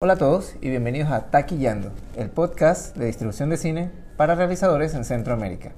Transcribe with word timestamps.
Hola 0.00 0.12
a 0.12 0.16
todos 0.16 0.54
y 0.60 0.70
bienvenidos 0.70 1.10
a 1.10 1.28
Taquillando, 1.28 1.90
el 2.14 2.30
podcast 2.30 2.96
de 2.96 3.06
distribución 3.06 3.50
de 3.50 3.56
cine 3.56 3.90
para 4.16 4.36
realizadores 4.36 4.94
en 4.94 5.04
Centroamérica. 5.04 5.72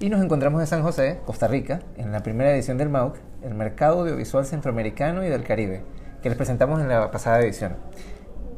Y 0.00 0.08
nos 0.08 0.22
encontramos 0.22 0.62
en 0.62 0.66
San 0.66 0.82
José, 0.82 1.20
Costa 1.26 1.46
Rica, 1.46 1.80
en 1.98 2.10
la 2.10 2.22
primera 2.22 2.54
edición 2.54 2.78
del 2.78 2.88
MAUC, 2.88 3.16
el 3.42 3.54
Mercado 3.54 4.00
Audiovisual 4.00 4.46
Centroamericano 4.46 5.26
y 5.26 5.28
del 5.28 5.44
Caribe, 5.44 5.82
que 6.22 6.30
les 6.30 6.38
presentamos 6.38 6.80
en 6.80 6.88
la 6.88 7.10
pasada 7.10 7.42
edición. 7.42 7.76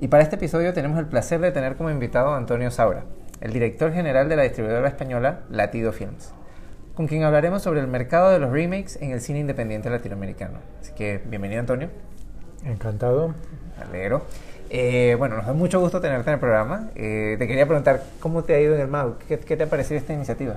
Y 0.01 0.07
para 0.07 0.23
este 0.23 0.37
episodio 0.37 0.73
tenemos 0.73 1.01
el 1.01 1.07
placer 1.07 1.41
de 1.41 1.51
tener 1.51 1.75
como 1.75 1.91
invitado 1.91 2.29
a 2.29 2.37
Antonio 2.37 2.71
Saura, 2.71 3.03
el 3.41 3.53
director 3.53 3.93
general 3.93 4.29
de 4.29 4.37
la 4.37 4.45
distribuidora 4.45 4.87
española 4.87 5.41
Latido 5.51 5.91
Films, 5.91 6.33
con 6.95 7.09
quien 7.09 7.25
hablaremos 7.25 7.61
sobre 7.63 7.81
el 7.81 7.89
mercado 7.89 8.31
de 8.31 8.39
los 8.39 8.53
remakes 8.53 9.03
en 9.03 9.11
el 9.11 9.21
cine 9.21 9.41
independiente 9.41 9.91
latinoamericano. 9.91 10.61
Así 10.81 10.93
que 10.93 11.21
bienvenido 11.27 11.59
Antonio. 11.59 11.91
Encantado. 12.65 13.35
Alegro. 13.81 14.23
Eh, 14.75 15.17
bueno, 15.19 15.37
nos 15.37 15.45
da 15.45 15.53
mucho 15.53 15.81
gusto 15.81 16.01
tenerte 16.01 16.31
en 16.31 16.35
el 16.35 16.41
programa. 16.41 16.89
Eh, 16.95 17.37
te 17.39 17.47
quería 17.47 17.67
preguntar, 17.67 18.05
¿cómo 18.21 18.43
te 18.43 18.55
ha 18.55 18.61
ido 18.61 18.75
en 18.75 18.81
el 18.81 18.89
MAU? 18.89 19.17
¿Qué, 19.29 19.37
te 19.37 19.63
ha 19.63 19.69
parecido 19.69 20.01
esta 20.01 20.15
iniciativa? 20.15 20.57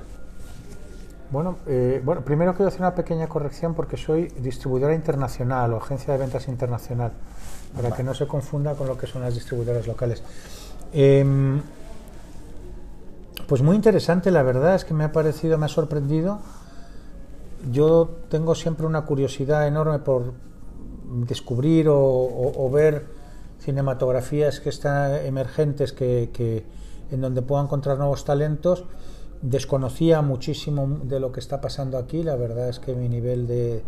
Bueno, 1.31 1.57
eh, 1.67 2.02
bueno, 2.02 2.21
primero 2.21 2.54
quiero 2.54 2.70
hacer 2.70 2.80
una 2.80 2.95
pequeña 2.95 3.27
corrección 3.27 3.73
porque 3.73 3.98
soy 3.98 4.30
distribuidora 4.40 4.95
internacional 4.95 5.73
o 5.73 5.77
agencia 5.77 6.13
de 6.13 6.20
ventas 6.20 6.48
internacional, 6.48 7.12
para 7.76 7.91
que 7.91 8.04
no 8.04 8.13
se 8.13 8.26
confunda 8.26 8.73
con 8.76 8.88
lo 8.88 8.98
que 8.98 9.05
son 9.05 9.21
las 9.21 9.34
distribuidoras 9.34 9.85
locales. 9.85 10.23
Em, 10.93 11.62
pues 13.49 13.62
muy 13.62 13.76
interesante, 13.76 14.32
la 14.32 14.43
verdad 14.43 14.76
es 14.76 14.85
que 14.85 14.93
me 14.93 15.04
ha 15.04 15.12
parecido, 15.12 15.57
me 15.57 15.66
ha 15.66 15.68
sorprendido. 15.70 16.40
Yo 17.70 18.12
tengo 18.29 18.55
siempre 18.55 18.85
una 18.85 19.02
curiosidad 19.02 19.68
enorme 19.68 19.99
por 19.99 20.32
descubrir 21.04 21.88
o 21.90 22.70
ver 22.71 23.24
cinematografías 23.66 24.60
que 24.60 24.70
están 24.70 25.26
emergentes 25.26 25.92
que, 25.92 26.64
en 27.12 27.22
donde 27.22 27.42
puedo 27.42 27.64
encontrar 27.64 27.98
nuevos 27.98 28.24
talentos. 28.24 28.85
Desconocía 29.41 30.22
muchísimo 30.22 30.99
de 31.04 31.20
lo 31.20 31.32
que 31.32 31.40
está 31.40 31.60
pasando 31.62 31.98
aquí, 31.98 32.24
la 32.24 32.35
verdad 32.35 32.70
es 32.70 32.80
que 32.80 32.96
mi 32.96 33.10
nivel 33.10 33.48
de, 33.48 33.84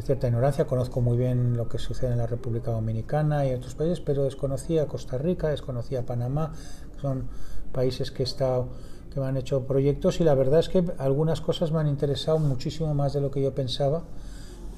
cierta 0.00 0.26
ignorancia, 0.26 0.66
conozco 0.66 1.00
muy 1.00 1.16
bien 1.16 1.56
lo 1.56 1.68
que 1.68 1.78
sucede 1.78 2.12
en 2.12 2.18
la 2.18 2.26
República 2.26 2.72
Dominicana 2.72 3.46
y 3.46 3.52
otros 3.52 3.74
países, 3.74 4.00
pero 4.00 4.24
desconocía 4.24 4.86
Costa 4.86 5.18
Rica, 5.18 5.48
desconocía 5.48 6.04
Panamá, 6.04 6.52
son 7.00 7.28
países 7.72 8.10
que, 8.10 8.22
estado, 8.22 8.68
que 9.12 9.20
me 9.20 9.26
han 9.26 9.36
hecho 9.36 9.66
proyectos 9.66 10.20
y 10.20 10.24
la 10.24 10.34
verdad 10.34 10.60
es 10.60 10.68
que 10.68 10.84
algunas 10.98 11.40
cosas 11.40 11.70
me 11.70 11.80
han 11.80 11.88
interesado 11.88 12.38
muchísimo 12.38 12.92
más 12.94 13.12
de 13.12 13.20
lo 13.20 13.30
que 13.30 13.42
yo 13.42 13.54
pensaba 13.54 14.02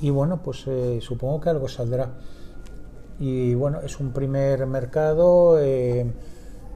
y 0.00 0.10
bueno, 0.10 0.42
pues 0.42 0.64
eh, 0.66 0.98
supongo 1.00 1.40
que 1.40 1.50
algo 1.50 1.68
saldrá 1.68 2.14
y 3.18 3.54
bueno, 3.54 3.80
es 3.80 4.00
un 4.00 4.12
primer 4.12 4.66
mercado, 4.66 5.60
eh, 5.60 6.06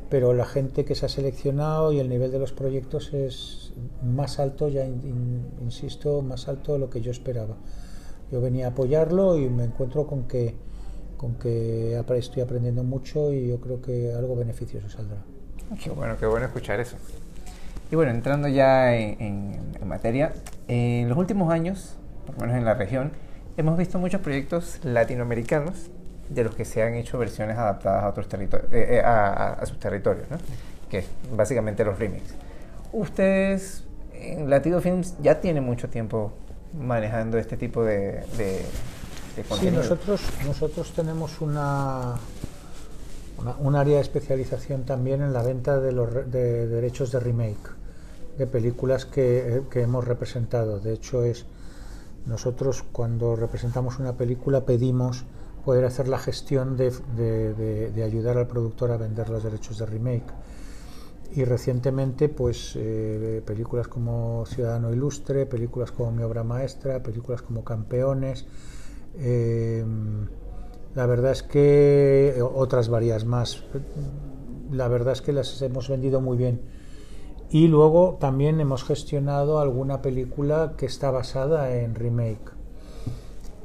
pero 0.08 0.32
la 0.32 0.44
gente 0.44 0.84
que 0.84 0.94
se 0.94 1.06
ha 1.06 1.08
seleccionado 1.08 1.92
y 1.92 1.98
el 1.98 2.08
nivel 2.08 2.30
de 2.30 2.38
los 2.38 2.52
proyectos 2.52 3.12
es 3.12 3.72
más 4.02 4.38
alto, 4.38 4.68
ya 4.68 4.84
insisto, 4.86 6.22
más 6.22 6.48
alto 6.48 6.74
de 6.74 6.78
lo 6.78 6.90
que 6.90 7.00
yo 7.00 7.10
esperaba. 7.10 7.56
Yo 8.30 8.40
venía 8.40 8.66
a 8.66 8.70
apoyarlo 8.70 9.36
y 9.36 9.48
me 9.48 9.64
encuentro 9.64 10.06
con 10.06 10.28
que, 10.28 10.54
con 11.16 11.34
que 11.34 12.00
estoy 12.16 12.42
aprendiendo 12.42 12.84
mucho 12.84 13.32
y 13.32 13.48
yo 13.48 13.60
creo 13.60 13.82
que 13.82 14.12
algo 14.12 14.36
beneficioso 14.36 14.88
saldrá. 14.88 15.18
Qué 15.82 15.90
bueno, 15.90 16.16
qué 16.18 16.26
bueno 16.26 16.46
escuchar 16.46 16.80
eso. 16.80 16.96
Y 17.90 17.96
bueno, 17.96 18.12
entrando 18.12 18.48
ya 18.48 18.94
en, 18.94 19.20
en 19.80 19.88
materia, 19.88 20.32
en 20.68 21.08
los 21.08 21.18
últimos 21.18 21.52
años, 21.52 21.96
por 22.26 22.36
lo 22.36 22.40
menos 22.42 22.56
en 22.56 22.64
la 22.64 22.74
región, 22.74 23.12
hemos 23.56 23.76
visto 23.76 23.98
muchos 23.98 24.20
proyectos 24.20 24.80
latinoamericanos 24.84 25.90
de 26.28 26.44
los 26.44 26.54
que 26.54 26.64
se 26.64 26.82
han 26.82 26.94
hecho 26.94 27.18
versiones 27.18 27.56
adaptadas 27.56 28.04
a 28.04 28.08
otros 28.08 28.28
territorios, 28.28 28.72
eh, 28.72 28.96
eh, 28.96 29.02
a, 29.04 29.64
sus 29.66 29.78
territorios, 29.78 30.30
¿no? 30.30 30.38
que 30.90 30.98
es 30.98 31.06
básicamente 31.32 31.84
los 31.84 31.98
remakes. 31.98 32.34
Ustedes 32.92 33.84
en 34.12 34.50
Latido 34.50 34.80
Films 34.80 35.14
ya 35.22 35.40
tienen 35.40 35.64
mucho 35.64 35.88
tiempo 35.88 36.32
manejando 36.78 37.38
este 37.38 37.56
tipo 37.56 37.84
de, 37.84 38.24
de, 38.36 38.64
Sí, 39.60 39.70
nosotros, 39.70 40.20
nosotros 40.44 40.92
tenemos 40.96 41.40
una, 41.40 42.16
un 43.60 43.76
área 43.76 43.96
de 43.96 44.00
especialización 44.00 44.82
también 44.82 45.22
en 45.22 45.32
la 45.32 45.42
venta 45.42 45.78
de, 45.78 45.92
los, 45.92 46.12
de 46.30 46.66
derechos 46.66 47.12
de 47.12 47.20
remake 47.20 47.70
de 48.36 48.46
películas 48.48 49.04
que, 49.04 49.62
que 49.70 49.82
hemos 49.82 50.04
representado. 50.04 50.80
De 50.80 50.92
hecho, 50.92 51.22
es 51.22 51.46
nosotros 52.26 52.84
cuando 52.92 53.36
representamos 53.36 53.98
una 53.98 54.14
película 54.14 54.64
pedimos 54.64 55.24
poder 55.68 55.84
hacer 55.84 56.08
la 56.08 56.18
gestión 56.18 56.78
de, 56.78 58.02
ayudar 58.02 58.38
al 58.38 58.46
productor 58.46 58.90
a 58.90 58.96
vender 58.96 59.28
los 59.28 59.42
derechos 59.42 59.76
de 59.76 59.84
remake. 59.84 60.32
Y 61.34 61.44
recientemente, 61.44 62.30
pues 62.30 62.72
eh, 62.74 63.42
películas 63.44 63.86
como 63.86 64.46
Ciudadano 64.46 64.90
Ilustre, 64.94 65.44
películas 65.44 65.92
como 65.92 66.10
Mi 66.10 66.22
Obra 66.22 66.42
Maestra, 66.42 67.02
películas 67.02 67.42
como 67.42 67.64
Campeones, 67.64 68.46
em, 69.18 70.26
la 70.94 71.04
verdad 71.04 71.32
es 71.32 71.42
que 71.42 72.32
eh, 72.34 72.40
otras 72.40 72.88
varias 72.88 73.26
más, 73.26 73.62
la 74.72 74.88
verdad 74.88 75.12
es 75.12 75.20
que 75.20 75.34
las 75.34 75.60
hemos 75.60 75.90
vendido 75.90 76.22
muy 76.22 76.38
bien. 76.38 76.62
Y 77.50 77.68
luego 77.68 78.16
también 78.18 78.58
hemos 78.58 78.84
gestionado 78.84 79.58
alguna 79.58 80.00
película 80.00 80.76
que 80.78 80.86
está 80.86 81.10
basada 81.10 81.76
en 81.76 81.94
remake. 81.94 82.56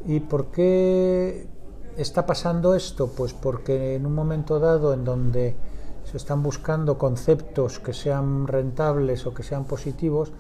¿Y 0.06 0.20
por 0.20 0.52
qué 0.52 1.53
está 1.98 2.26
pasando 2.26 2.76
esto? 2.76 3.08
Pues 3.08 3.34
porque 3.34 3.96
en 3.96 4.06
un 4.06 4.14
momento 4.14 4.60
dado 4.60 4.94
en 4.94 5.04
donde 5.04 5.56
se 6.04 6.18
están 6.18 6.44
buscando 6.44 6.98
conceptos 6.98 7.80
que 7.80 7.94
sean 7.94 8.48
rentables 8.48 9.26
o 9.26 9.34
que 9.34 9.44
sean 9.44 9.66
positivos, 9.66 10.32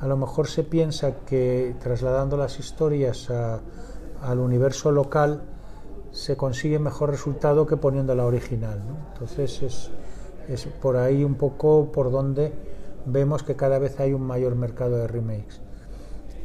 a 0.00 0.06
lo 0.06 0.16
mejor 0.16 0.48
se 0.48 0.62
piensa 0.62 1.20
que 1.24 1.74
trasladando 1.80 2.36
las 2.36 2.58
historias 2.58 3.30
al 3.30 4.38
universo 4.38 4.90
local 4.90 5.42
se 6.10 6.36
consigue 6.36 6.78
mejor 6.78 7.10
resultado 7.10 7.66
que 7.66 7.76
poniendo 7.76 8.14
la 8.14 8.24
original. 8.24 8.82
Entonces 9.12 9.62
es, 9.62 9.90
es 10.48 10.66
por 10.66 10.96
ahí 10.96 11.24
un 11.24 11.34
poco 11.34 11.92
por 11.92 12.10
donde 12.10 12.52
vemos 13.06 13.42
que 13.42 13.56
cada 13.56 13.78
vez 13.78 14.00
hay 14.00 14.12
un 14.12 14.22
mayor 14.22 14.54
mercado 14.54 14.96
de 14.96 15.06
remakes. 15.06 15.65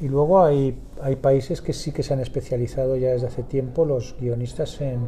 Y 0.01 0.09
luego 0.09 0.44
hay, 0.44 0.75
hay 1.01 1.16
países 1.16 1.62
que 1.62 1.73
sí 1.73 1.91
que 1.91 2.01
se 2.01 2.13
han 2.13 2.19
especializado 2.19 2.95
ya 2.95 3.09
desde 3.09 3.28
hace 3.28 3.44
tiempo, 3.44 3.85
los 3.85 4.16
guionistas, 4.19 4.81
en, 4.81 5.07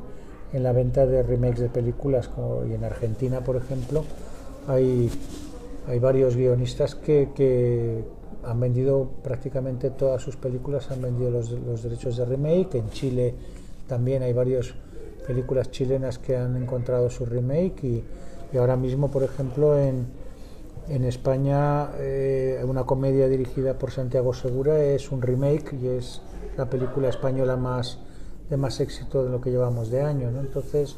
en 0.53 0.63
la 0.63 0.71
venta 0.71 1.07
de 1.07 1.23
remakes 1.23 1.59
de 1.59 1.69
películas. 1.69 2.27
Como, 2.27 2.63
y 2.65 2.73
en 2.73 2.83
Argentina, 2.83 3.43
por 3.43 3.55
ejemplo, 3.55 4.03
hay, 4.67 5.09
hay 5.87 5.97
varios 5.97 6.35
guionistas 6.35 6.93
que, 6.93 7.29
que 7.33 8.03
han 8.43 8.59
vendido 8.59 9.09
prácticamente 9.23 9.89
todas 9.89 10.21
sus 10.21 10.35
películas, 10.35 10.91
han 10.91 11.01
vendido 11.01 11.31
los, 11.31 11.49
los 11.49 11.81
derechos 11.81 12.15
de 12.17 12.25
remake. 12.25 12.75
En 12.75 12.89
Chile 12.91 13.33
también 13.87 14.21
hay 14.21 14.33
varias 14.33 14.75
películas 15.25 15.71
chilenas 15.71 16.19
que 16.19 16.37
han 16.37 16.55
encontrado 16.55 17.09
su 17.09 17.25
remake 17.25 17.83
y, 17.83 18.03
y 18.53 18.57
ahora 18.57 18.75
mismo, 18.75 19.09
por 19.09 19.23
ejemplo, 19.23 19.79
en, 19.79 20.05
en 20.89 21.05
España, 21.05 21.91
eh, 21.97 22.61
una 22.67 22.83
comedia 22.83 23.27
dirigida 23.27 23.77
por 23.77 23.91
Santiago 23.91 24.33
Segura 24.33 24.83
es 24.83 25.11
un 25.11 25.21
remake 25.21 25.73
y 25.81 25.88
es 25.88 26.21
la 26.57 26.69
película 26.69 27.09
española 27.09 27.55
más 27.55 27.99
de 28.49 28.57
más 28.57 28.79
éxito 28.79 29.23
de 29.23 29.29
lo 29.29 29.39
que 29.39 29.49
llevamos 29.49 29.89
de 29.89 30.01
año. 30.01 30.29
¿no? 30.29 30.41
Entonces, 30.41 30.97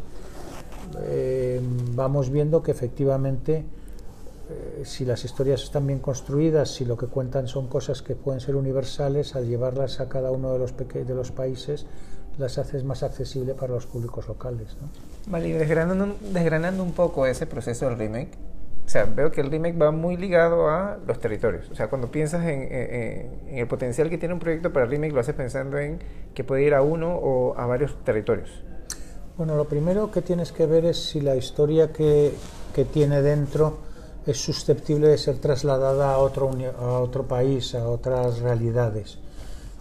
eh, 1.01 1.61
vamos 1.93 2.31
viendo 2.31 2.63
que 2.63 2.71
efectivamente, 2.71 3.65
eh, 4.49 4.81
si 4.83 5.05
las 5.05 5.23
historias 5.23 5.63
están 5.63 5.85
bien 5.85 5.99
construidas, 5.99 6.71
si 6.71 6.85
lo 6.85 6.97
que 6.97 7.07
cuentan 7.07 7.47
son 7.47 7.67
cosas 7.67 8.01
que 8.01 8.15
pueden 8.15 8.41
ser 8.41 8.55
universales, 8.55 9.35
al 9.35 9.47
llevarlas 9.47 9.99
a 9.99 10.09
cada 10.09 10.31
uno 10.31 10.51
de 10.53 10.59
los, 10.59 10.73
de 10.75 11.15
los 11.15 11.31
países, 11.31 11.85
las 12.37 12.57
haces 12.57 12.83
más 12.83 13.03
accesible 13.03 13.53
para 13.53 13.73
los 13.73 13.85
públicos 13.85 14.27
locales. 14.27 14.75
¿no? 14.81 14.89
Vale, 15.31 15.49
y 15.49 15.51
desgranando, 15.53 16.15
desgranando 16.33 16.83
un 16.83 16.91
poco 16.91 17.25
ese 17.25 17.45
proceso 17.45 17.87
del 17.87 17.97
remake, 17.97 18.37
o 18.85 18.89
sea, 18.89 19.05
veo 19.05 19.31
que 19.31 19.41
el 19.41 19.49
remake 19.49 19.77
va 19.77 19.91
muy 19.91 20.15
ligado 20.15 20.69
a 20.69 20.99
los 21.07 21.19
territorios. 21.19 21.69
O 21.71 21.75
sea, 21.75 21.87
cuando 21.87 22.11
piensas 22.11 22.45
en, 22.45 23.47
el 23.47 23.67
potencial 23.67 24.09
que 24.11 24.19
tiene 24.19 24.35
un 24.35 24.39
proyecto 24.39 24.71
para 24.71 24.85
el 24.85 24.91
remake, 24.91 25.11
lo 25.11 25.21
haces 25.21 25.33
pensando 25.33 25.79
en 25.79 25.99
que 26.35 26.43
puede 26.43 26.63
ir 26.63 26.75
a 26.75 26.83
uno 26.83 27.15
o 27.15 27.57
a 27.57 27.65
varios 27.65 28.03
territorios. 28.03 28.63
Bueno, 29.37 29.55
lo 29.55 29.65
primero 29.65 30.11
que 30.11 30.21
tienes 30.21 30.51
que 30.51 30.67
ver 30.67 30.85
es 30.85 31.03
si 31.09 31.19
la 31.19 31.35
historia 31.35 31.91
que, 31.91 32.33
que 32.75 32.85
tiene 32.85 33.23
dentro 33.23 33.79
es 34.27 34.37
susceptible 34.37 35.07
de 35.07 35.17
ser 35.17 35.39
trasladada 35.39 36.13
a 36.13 36.17
otro, 36.19 36.51
a 36.79 36.99
otro 36.99 37.27
país, 37.27 37.73
a 37.73 37.87
otras 37.87 38.39
realidades. 38.39 39.17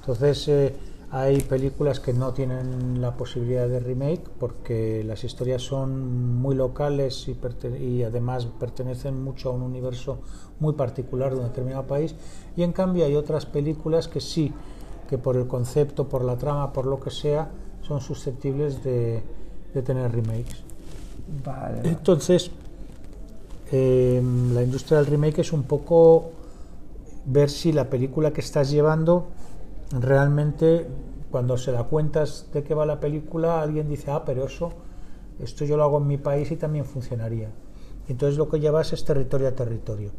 Entonces, 0.00 0.48
eh, 0.48 0.74
hay 1.10 1.40
películas 1.42 2.00
que 2.00 2.12
no 2.12 2.32
tienen 2.32 3.00
la 3.00 3.16
posibilidad 3.16 3.68
de 3.68 3.80
remake 3.80 4.22
porque 4.38 5.04
las 5.04 5.22
historias 5.24 5.62
son 5.62 6.40
muy 6.40 6.54
locales 6.54 7.28
y, 7.28 8.02
además 8.02 8.46
pertenecen 8.58 9.22
mucho 9.22 9.50
a 9.50 9.52
un 9.52 9.62
universo 9.62 10.18
muy 10.60 10.72
particular 10.74 11.32
de 11.32 11.40
un 11.40 11.46
determinado 11.46 11.86
país. 11.86 12.14
Y 12.56 12.62
en 12.62 12.72
cambio 12.72 13.04
hay 13.04 13.14
otras 13.14 13.46
películas 13.46 14.08
que 14.08 14.20
sí, 14.20 14.52
que 15.08 15.18
por 15.18 15.36
el 15.36 15.46
concepto, 15.46 16.08
por 16.08 16.24
la 16.24 16.36
trama, 16.36 16.72
por 16.72 16.86
lo 16.86 16.98
que 16.98 17.10
sea, 17.10 17.50
son 17.82 18.00
susceptibles 18.00 18.82
de, 18.82 19.22
tener 19.84 20.10
remakes. 20.12 20.62
Entonces, 21.82 22.50
em, 23.72 24.54
la 24.54 24.62
industria 24.62 24.98
del 24.98 25.06
remake 25.06 25.40
es 25.40 25.52
un 25.52 25.64
poco 25.64 26.30
ver 27.26 27.50
si 27.50 27.72
la 27.72 27.90
película 27.90 28.32
que 28.32 28.40
estás 28.40 28.70
llevando 28.70 29.26
realmente, 29.92 30.86
cuando 31.30 31.56
se 31.56 31.72
da 31.72 31.84
cuentas 31.84 32.48
de 32.52 32.62
qué 32.62 32.74
va 32.74 32.86
la 32.86 33.00
película, 33.00 33.60
alguien 33.60 33.88
dice, 33.88 34.10
ah, 34.10 34.24
pero 34.24 34.44
eso, 34.44 34.72
esto 35.38 35.64
yo 35.64 35.76
lo 35.76 35.84
hago 35.84 35.98
en 35.98 36.06
mi 36.06 36.18
país 36.18 36.50
y 36.50 36.56
también 36.56 36.84
funcionaría. 36.84 37.50
Entonces 38.08 38.38
lo 38.38 38.48
que 38.48 38.60
llevas 38.60 38.92
es 38.92 39.04
territorio 39.04 39.48
a 39.48 39.52
territorio. 39.52 40.10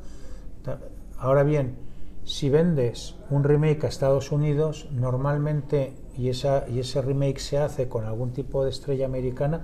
Ahora 1.18 1.44
bien, 1.44 1.76
si 2.24 2.50
vendes 2.50 3.16
un 3.30 3.44
remake 3.44 3.86
a 3.86 3.88
Estados 3.88 4.32
Unidos, 4.32 4.90
normalmente, 4.92 5.94
y, 6.18 6.30
esa, 6.30 6.66
y 6.68 6.80
ese 6.80 7.02
remake 7.02 7.40
se 7.40 7.60
hace 7.60 7.88
con 7.88 8.04
algún 8.06 8.32
tipo 8.32 8.64
de 8.64 8.72
estrella 8.72 9.06
americana, 9.06 9.62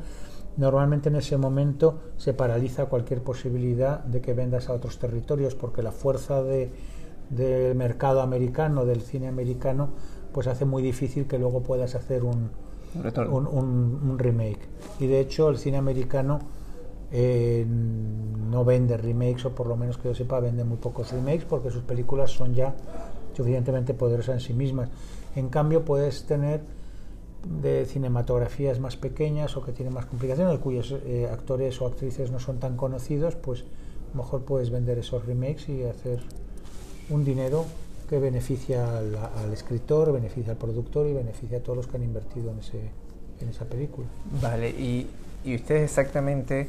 normalmente 0.58 1.10
en 1.10 1.16
ese 1.16 1.38
momento 1.38 2.00
se 2.18 2.34
paraliza 2.34 2.86
cualquier 2.86 3.24
posibilidad 3.24 4.04
de 4.04 4.22
que 4.22 4.34
vendas 4.34 4.70
a 4.70 4.74
otros 4.74 5.00
territorios 5.00 5.56
porque 5.56 5.82
la 5.82 5.92
fuerza 5.92 6.44
de, 6.44 6.72
del 7.32 7.76
mercado 7.76 8.22
americano, 8.22 8.86
del 8.86 9.02
cine 9.02 9.28
americano, 9.28 9.90
pues 10.32 10.48
hace 10.48 10.66
muy 10.66 10.84
difícil 10.84 11.28
que 11.28 11.40
luego 11.40 11.62
puedas 11.62 11.96
hacer 11.96 12.24
un, 12.24 12.52
un, 12.94 14.20
remake. 14.20 14.68
Y 15.00 15.08
de 15.08 15.20
hecho 15.20 15.50
el 15.50 15.58
cine 15.58 15.78
americano 15.78 16.40
eh, 17.12 17.66
no 17.68 18.66
vende 18.66 18.98
remakes, 18.98 19.46
o 19.46 19.56
por 19.56 19.68
lo 19.68 19.76
menos 19.76 19.98
que 19.98 20.10
yo 20.10 20.16
sepa, 20.16 20.40
vende 20.40 20.64
muy 20.64 20.78
pocos 20.78 21.12
remakes 21.12 21.46
porque 21.46 21.70
sus 21.70 21.84
películas 21.84 22.32
son 22.32 22.54
ya 22.54 22.76
suficientemente 23.36 23.94
poderosas 23.94 24.36
en 24.36 24.42
sí 24.42 24.54
mismas. 24.54 24.90
En 25.36 25.50
cambio, 25.50 25.86
puedes 25.86 26.26
tener 26.26 26.62
de 27.62 27.86
cinematografías 27.86 28.80
más 28.80 28.98
pequeñas 28.98 29.58
o 29.58 29.64
que 29.64 29.72
tienen 29.72 29.94
más 29.94 30.06
complicaciones, 30.06 30.60
cuyos 30.60 30.92
eh, 31.06 31.28
actores 31.32 31.82
o 31.82 31.88
actrices 31.88 32.32
no 32.32 32.40
son 32.40 32.60
tan 32.60 32.78
conocidos, 32.78 33.36
pues 33.36 33.66
mejor 34.14 34.44
puedes 34.44 34.70
vender 34.70 35.00
esos 35.00 35.26
remakes 35.26 35.70
y 35.70 35.84
hacer 35.84 36.20
un 37.10 37.24
dinero 37.26 37.66
que 38.10 38.20
beneficia 38.20 38.98
al, 38.98 39.54
escritor, 39.54 40.12
beneficia 40.12 40.52
al 40.52 40.58
productor 40.58 41.08
y 41.08 41.14
beneficia 41.14 41.60
a 41.60 41.62
todos 41.62 41.78
los 41.78 41.88
que 41.88 41.98
han 41.98 42.04
invertido 42.04 42.52
en, 42.52 42.60
ese, 42.60 42.80
en 43.40 43.50
esa 43.50 43.66
película. 43.66 44.08
Vale, 44.42 44.70
y, 44.70 45.08
y 45.46 45.56
ustedes 45.56 45.84
exactamente 45.84 46.68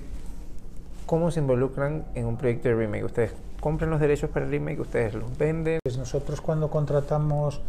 cómo 1.06 1.30
se 1.30 1.40
involucran 1.40 2.04
en 2.14 2.26
un 2.26 2.36
proyecto 2.36 2.68
de 2.68 2.76
remake. 2.76 3.04
Ustedes 3.04 3.32
compran 3.60 3.90
los 3.90 4.00
derechos 4.00 4.30
para 4.30 4.44
el 4.44 4.50
remake, 4.52 4.80
ustedes 4.80 5.14
los 5.14 5.36
venden. 5.36 5.80
Pues 5.82 5.98
nosotros 5.98 6.40
cuando 6.40 6.70
contratamos 6.70 7.60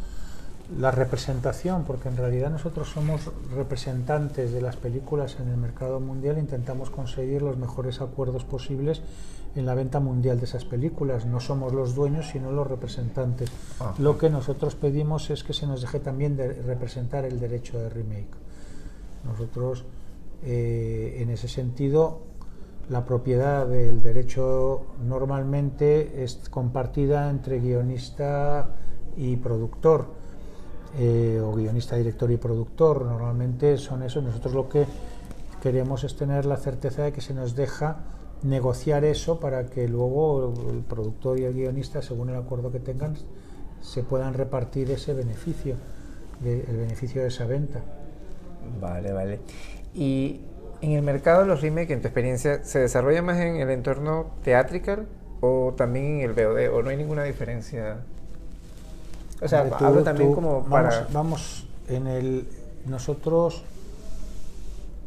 la 0.79 0.91
representación, 0.91 1.83
porque 1.83 2.09
en 2.09 2.17
realidad 2.17 2.49
nosotros 2.49 2.89
somos 2.89 3.31
representantes 3.53 4.51
de 4.53 4.61
las 4.61 4.77
películas 4.77 5.37
en 5.39 5.49
el 5.49 5.57
mercado 5.57 5.99
mundial, 5.99 6.37
intentamos 6.37 6.89
conseguir 6.89 7.41
los 7.41 7.57
mejores 7.57 8.01
acuerdos 8.01 8.45
posibles 8.45 9.01
en 9.55 9.65
la 9.65 9.75
venta 9.75 9.99
mundial 9.99 10.39
de 10.39 10.45
esas 10.45 10.65
películas. 10.65 11.25
No 11.25 11.39
somos 11.39 11.73
los 11.73 11.95
dueños, 11.95 12.29
sino 12.29 12.51
los 12.51 12.65
representantes. 12.65 13.51
Ah. 13.79 13.93
Lo 13.99 14.17
que 14.17 14.29
nosotros 14.29 14.75
pedimos 14.75 15.29
es 15.29 15.43
que 15.43 15.53
se 15.53 15.67
nos 15.67 15.81
deje 15.81 15.99
también 15.99 16.35
de 16.35 16.53
representar 16.53 17.25
el 17.25 17.39
derecho 17.39 17.77
de 17.79 17.89
remake. 17.89 18.35
Nosotros, 19.25 19.85
eh, 20.43 21.17
en 21.19 21.29
ese 21.29 21.47
sentido, 21.47 22.21
la 22.89 23.05
propiedad 23.05 23.67
del 23.67 24.01
derecho 24.01 24.87
normalmente 25.05 26.23
es 26.23 26.49
compartida 26.49 27.29
entre 27.29 27.59
guionista 27.59 28.69
y 29.15 29.37
productor 29.37 30.22
eh, 30.97 31.41
o 31.43 31.53
guionista, 31.53 31.95
director 31.95 32.31
y 32.31 32.37
productor. 32.37 33.05
Normalmente 33.05 33.77
son 33.77 34.03
eso. 34.03 34.21
Nosotros 34.21 34.53
lo 34.53 34.69
que 34.69 34.85
queremos 35.61 36.03
es 36.03 36.15
tener 36.15 36.45
la 36.45 36.57
certeza 36.57 37.03
de 37.03 37.11
que 37.11 37.21
se 37.21 37.33
nos 37.33 37.55
deja 37.55 37.97
negociar 38.43 39.05
eso 39.05 39.39
para 39.39 39.65
que 39.67 39.87
luego 39.87 40.53
el 40.69 40.81
productor 40.81 41.39
y 41.39 41.45
el 41.45 41.53
guionista, 41.53 42.01
según 42.01 42.29
el 42.29 42.35
acuerdo 42.35 42.71
que 42.71 42.79
tengan, 42.79 43.15
se 43.81 44.03
puedan 44.03 44.33
repartir 44.33 44.91
ese 44.91 45.13
beneficio, 45.13 45.75
el 46.43 46.77
beneficio 46.77 47.21
de 47.21 47.29
esa 47.29 47.45
venta. 47.45 47.81
Vale, 48.79 49.11
vale. 49.11 49.39
Y 49.93 50.41
en 50.81 50.91
el 50.91 51.01
mercado 51.01 51.41
de 51.41 51.47
los 51.47 51.61
remakes, 51.61 51.91
en 51.91 52.01
tu 52.01 52.07
experiencia, 52.07 52.63
¿se 52.63 52.79
desarrolla 52.79 53.21
más 53.21 53.39
en 53.39 53.55
el 53.55 53.69
entorno 53.69 54.31
teatrical 54.43 55.07
o 55.39 55.73
también 55.77 56.19
en 56.19 56.21
el 56.21 56.33
VOD 56.33 56.73
o 56.73 56.83
no 56.83 56.89
hay 56.89 56.97
ninguna 56.97 57.23
diferencia? 57.23 57.99
O 59.41 59.47
sea, 59.47 59.61
hablo 59.79 60.03
también 60.03 60.33
como 60.33 60.63
para... 60.65 61.07
Vamos, 61.11 61.65
en 61.87 62.07
el... 62.07 62.47
Nosotros 62.85 63.63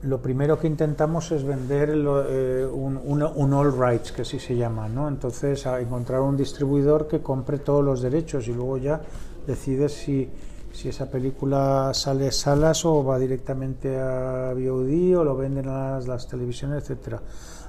lo 0.02 0.20
primero 0.20 0.58
que 0.58 0.66
intentamos 0.66 1.32
es 1.32 1.44
vender 1.44 1.90
eh, 1.90 2.66
un, 2.66 2.96
un, 2.96 3.52
all 3.52 3.72
rights, 3.78 4.12
que 4.12 4.22
así 4.22 4.38
se 4.38 4.56
llama, 4.56 4.88
¿no? 4.88 5.08
Entonces, 5.08 5.66
a 5.66 5.80
encontrar 5.80 6.20
un 6.20 6.36
distribuidor 6.36 7.08
que 7.08 7.20
compre 7.22 7.58
todos 7.58 7.84
los 7.84 8.02
derechos 8.02 8.46
y 8.48 8.52
luego 8.52 8.78
ya 8.78 9.00
decides 9.46 9.92
si, 9.92 10.28
si 10.72 10.88
esa 10.88 11.10
película 11.10 11.92
sale 11.94 12.28
a 12.28 12.32
salas 12.32 12.84
o 12.84 13.04
va 13.04 13.18
directamente 13.18 13.98
a 13.98 14.52
VOD 14.54 15.16
o 15.16 15.24
lo 15.24 15.36
venden 15.36 15.68
a 15.68 15.92
las, 15.92 16.06
las 16.06 16.28
televisiones, 16.28 16.82
etcétera. 16.82 17.20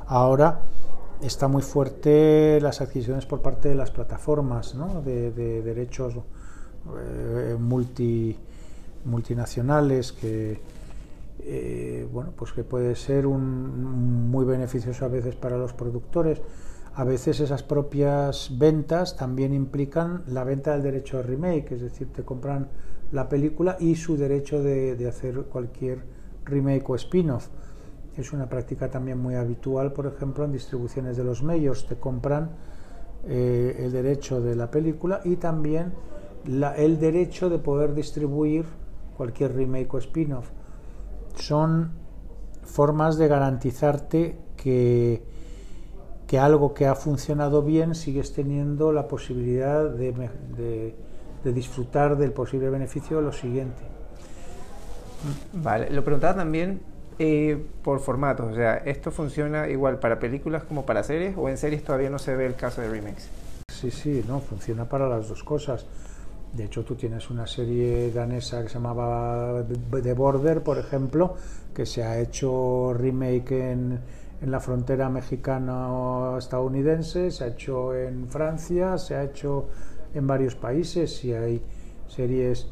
Ahora 0.07 0.59
está 1.21 1.48
muy 1.48 1.62
fuerte 1.62 2.59
las 2.62 2.81
adquisiciones 2.81 3.25
por 3.25 3.42
parte 3.42 3.69
de 3.69 3.75
las 3.75 3.89
plataformas, 3.89 4.75
¿no? 4.75 5.01
De, 5.01 5.31
de 5.31 5.62
derechos 5.62 6.13
eh, 6.99 7.55
multi, 7.59 8.35
multinacionales 9.05 10.11
que 10.11 10.59
eh, 11.39 12.07
bueno 12.11 12.33
pues 12.35 12.51
que 12.51 12.63
puede 12.63 12.95
ser 12.95 13.27
un, 13.27 14.29
muy 14.29 14.43
beneficioso 14.43 15.05
a 15.05 15.07
veces 15.07 15.35
para 15.35 15.57
los 15.57 15.73
productores. 15.73 16.41
A 16.95 17.03
veces 17.03 17.39
esas 17.39 17.61
propias 17.61 18.57
ventas 18.57 19.15
también 19.15 19.53
implican 19.53 20.23
la 20.27 20.43
venta 20.43 20.73
del 20.73 20.81
derecho 20.81 21.17
de 21.17 21.23
remake 21.23 21.71
es 21.73 21.81
decir 21.81 22.11
te 22.11 22.23
compran 22.23 22.69
la 23.11 23.29
película 23.29 23.77
y 23.79 23.95
su 23.95 24.17
derecho 24.17 24.61
de, 24.61 25.07
hacer 25.07 25.35
cualquier 25.43 26.03
remake 26.43 26.89
o 26.89 26.95
spin-off. 26.95 27.47
Es 28.17 28.33
una 28.33 28.49
práctica 28.49 28.89
también 28.89 29.19
muy 29.19 29.35
habitual 29.35 29.93
por 29.93 30.07
ejemplo 30.07 30.43
en 30.43 30.51
distribuciones 30.51 31.17
de 31.17 31.23
los 31.23 31.43
medios. 31.43 31.85
Te 31.87 31.97
compran 31.97 32.49
eh, 33.27 33.75
el 33.79 33.91
derecho 33.91 34.41
de 34.41 34.55
la 34.55 34.71
película 34.71 35.21
y 35.23 35.35
también 35.35 35.93
el 36.47 36.99
derecho 36.99 37.49
de 37.49 37.59
poder 37.59 37.94
distribuir 37.94 38.65
cualquier 39.15 39.55
remake 39.55 39.94
o 39.94 39.97
spin-off. 39.97 40.49
Son 41.35 41.91
formas 42.63 43.17
de 43.17 43.27
garantizarte 43.27 44.38
que, 44.55 45.23
que 46.27 46.39
algo 46.39 46.73
que 46.73 46.85
ha 46.85 46.95
funcionado 46.95 47.63
bien 47.63 47.95
sigues 47.95 48.33
teniendo 48.33 48.92
la 48.92 49.07
posibilidad 49.07 49.89
de, 49.89 50.95
disfrutar 51.44 52.18
del 52.18 52.33
posible 52.33 52.69
beneficio 52.69 53.18
de 53.18 53.23
lo 53.23 53.31
siguiente. 53.31 53.81
Vale, 55.54 55.89
lo 55.89 56.04
preguntaba 56.04 56.35
también 56.35 56.81
eh, 57.18 57.66
por 57.81 57.99
formatos, 57.99 58.51
o 58.51 58.56
sea, 58.56 58.75
¿esto 58.75 59.11
funciona 59.11 59.68
igual 59.69 59.99
para 59.99 60.19
películas 60.19 60.63
como 60.63 60.85
para 60.85 61.04
series 61.04 61.35
o 61.37 61.49
en 61.49 61.57
series 61.57 61.83
todavía 61.83 62.09
no 62.09 62.19
se 62.19 62.35
ve 62.35 62.45
el 62.45 62.56
caso 62.56 62.81
de 62.81 62.89
remakes? 62.89 63.30
Sí, 63.69 63.89
sí, 63.89 64.23
no, 64.27 64.39
funciona 64.39 64.85
para 64.85 65.07
las 65.07 65.30
dos 65.30 65.44
cosas. 65.44 65.85
De 66.54 66.66
hecho, 66.66 66.83
tú 66.83 66.95
tienes 66.95 67.30
una 67.30 67.45
serie 67.45 68.11
danesa 68.11 68.63
que 68.63 68.69
se 68.69 68.75
llamaba 68.75 69.63
The 70.01 70.13
Border, 70.13 70.63
por 70.63 70.77
ejemplo, 70.77 71.35
que 71.73 71.85
se 71.85 72.04
ha 72.04 72.18
hecho 72.19 72.94
remake 72.94 73.71
en, 73.71 73.99
en 74.42 74.51
la 74.51 74.59
frontera 74.59 75.09
mexicana-estadounidense, 75.09 77.31
se 77.31 77.44
ha 77.44 77.47
hecho 77.47 77.95
en 77.95 78.27
Francia, 78.27 78.97
se 78.97 79.16
ha 79.16 79.23
hecho 79.23 79.69
en 80.13 80.27
varios 80.27 80.56
países 80.56 81.23
y 81.25 81.33
hay 81.33 81.61
series 82.07 82.68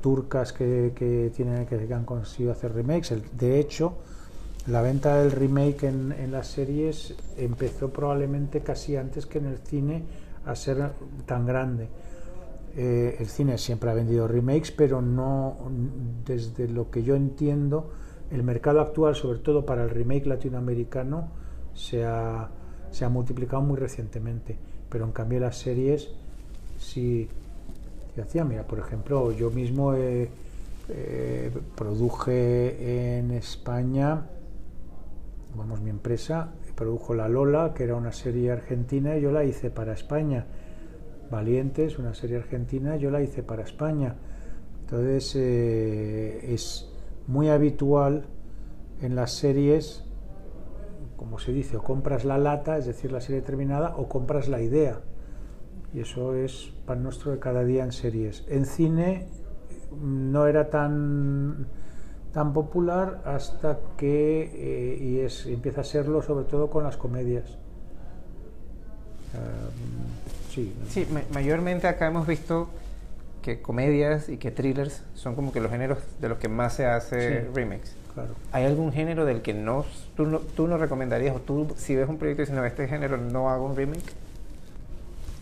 turcas 0.00 0.52
que, 0.52 0.92
que, 0.94 1.30
tienen, 1.34 1.66
que 1.66 1.94
han 1.94 2.04
conseguido 2.04 2.52
hacer 2.52 2.74
remakes. 2.74 3.14
De 3.36 3.60
hecho, 3.60 3.94
la 4.66 4.82
venta 4.82 5.16
del 5.16 5.32
remake 5.32 5.84
en, 5.84 6.12
en, 6.12 6.30
las 6.32 6.48
series 6.48 7.14
empezó 7.36 7.90
probablemente 7.90 8.60
casi 8.60 8.96
antes 8.96 9.26
que 9.26 9.38
en 9.38 9.46
el 9.46 9.58
cine 9.58 10.02
a 10.44 10.54
ser 10.54 10.92
tan 11.26 11.46
grande. 11.46 11.88
Eh, 12.76 13.16
el 13.18 13.26
cine 13.26 13.58
siempre 13.58 13.90
ha 13.90 13.94
vendido 13.94 14.26
remakes, 14.26 14.70
pero 14.70 15.02
no, 15.02 15.56
desde 16.24 16.68
lo 16.68 16.90
que 16.90 17.02
yo 17.02 17.14
entiendo, 17.14 17.92
el 18.30 18.42
mercado 18.42 18.80
actual, 18.80 19.14
sobre 19.14 19.38
todo 19.40 19.66
para 19.66 19.84
el 19.84 19.90
remake 19.90 20.26
latinoamericano, 20.26 21.28
se 21.74 22.04
ha, 22.04 22.48
se 22.90 23.04
ha 23.04 23.08
multiplicado 23.08 23.62
muy 23.62 23.76
recientemente. 23.76 24.56
Pero 24.88 25.04
en 25.04 25.12
cambio 25.12 25.40
las 25.40 25.58
series 25.58 26.10
sí, 26.78 27.28
hacía. 28.20 28.44
Mira, 28.44 28.66
por 28.66 28.78
ejemplo, 28.78 29.32
yo 29.32 29.50
mismo 29.50 29.94
eh, 29.94 30.30
produje 31.76 33.18
en 33.18 33.30
España, 33.32 34.26
vamos, 35.56 35.80
mi 35.80 35.90
empresa 35.90 36.52
produjo 36.74 37.14
La 37.14 37.28
Lola, 37.28 37.74
que 37.74 37.84
era 37.84 37.94
una 37.94 38.12
serie 38.12 38.50
argentina, 38.50 39.16
y 39.16 39.20
yo 39.20 39.30
la 39.30 39.44
hice 39.44 39.70
para 39.70 39.92
España 39.92 40.46
Valientes, 41.32 41.98
una 41.98 42.14
serie 42.14 42.36
argentina, 42.36 42.94
yo 42.94 43.10
la 43.10 43.20
hice 43.20 43.42
para 43.42 43.64
España. 43.64 44.14
Entonces 44.82 45.34
eh, 45.34 46.54
es 46.54 46.88
muy 47.26 47.48
habitual 47.48 48.26
en 49.00 49.16
las 49.16 49.32
series 49.32 50.04
como 51.22 51.38
se 51.38 51.52
dice, 51.52 51.76
o 51.76 51.82
compras 51.84 52.24
la 52.24 52.36
lata, 52.36 52.78
es 52.78 52.86
decir, 52.86 53.12
la 53.12 53.20
serie 53.20 53.42
terminada, 53.42 53.94
o 53.96 54.08
compras 54.08 54.48
la 54.48 54.60
idea. 54.60 55.02
Y 55.94 56.00
eso 56.00 56.34
es 56.34 56.74
pan 56.84 57.04
nuestro 57.04 57.30
de 57.30 57.38
cada 57.38 57.62
día 57.62 57.84
en 57.84 57.92
series. 57.92 58.44
En 58.48 58.66
cine 58.66 59.28
no 60.00 60.48
era 60.48 60.68
tan, 60.68 61.68
tan 62.32 62.52
popular 62.52 63.22
hasta 63.24 63.78
que, 63.96 64.50
eh, 64.52 64.98
y 65.00 65.18
es, 65.20 65.46
empieza 65.46 65.82
a 65.82 65.84
serlo 65.84 66.22
sobre 66.22 66.44
todo 66.44 66.68
con 66.68 66.82
las 66.82 66.96
comedias. 66.96 67.56
Sí, 70.52 70.74
sí 70.88 71.06
mayormente 71.32 71.86
acá 71.86 72.06
hemos 72.06 72.26
visto 72.26 72.68
que 73.42 73.60
comedias 73.60 74.28
y 74.28 74.38
que 74.38 74.50
thrillers 74.50 75.02
son 75.14 75.34
como 75.34 75.52
que 75.52 75.60
los 75.60 75.70
géneros 75.70 75.98
de 76.20 76.28
los 76.28 76.38
que 76.38 76.48
más 76.48 76.74
se 76.74 76.86
hace 76.86 77.48
remakes. 77.52 77.94
Claro. 78.14 78.34
¿Hay 78.52 78.64
algún 78.64 78.92
género 78.92 79.24
del 79.24 79.42
que 79.42 79.52
no 79.52 79.84
tú, 80.16 80.26
no 80.26 80.38
tú 80.38 80.68
no 80.68 80.78
recomendarías 80.78 81.34
o 81.34 81.40
tú 81.40 81.66
si 81.76 81.96
ves 81.96 82.08
un 82.08 82.18
proyecto 82.18 82.42
y 82.42 82.44
dices, 82.44 82.56
no, 82.56 82.64
este 82.64 82.86
género 82.86 83.16
no 83.16 83.50
hago 83.50 83.66
un 83.66 83.76
remake? 83.76 84.12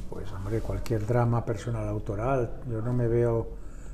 Pues 0.09 0.31
hombre, 0.33 0.61
cualquier 0.61 1.07
drama 1.07 1.45
personal 1.45 1.87
autoral. 1.89 2.51
Yo 2.71 2.81
no 2.81 2.93
me 2.93 3.07
veo 3.07 3.49